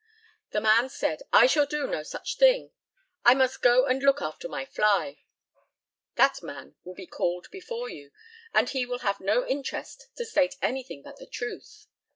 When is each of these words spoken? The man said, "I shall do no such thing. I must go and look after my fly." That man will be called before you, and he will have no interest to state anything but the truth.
The 0.49 0.61
man 0.61 0.89
said, 0.89 1.21
"I 1.31 1.45
shall 1.45 1.67
do 1.67 1.85
no 1.85 2.01
such 2.01 2.37
thing. 2.37 2.71
I 3.23 3.35
must 3.35 3.61
go 3.61 3.85
and 3.85 4.01
look 4.01 4.19
after 4.19 4.47
my 4.49 4.65
fly." 4.65 5.21
That 6.15 6.41
man 6.41 6.73
will 6.83 6.95
be 6.95 7.05
called 7.05 7.47
before 7.51 7.87
you, 7.87 8.09
and 8.51 8.67
he 8.67 8.83
will 8.83 9.05
have 9.05 9.19
no 9.21 9.45
interest 9.45 10.07
to 10.15 10.25
state 10.25 10.55
anything 10.59 11.03
but 11.03 11.17
the 11.19 11.27
truth. 11.27 11.85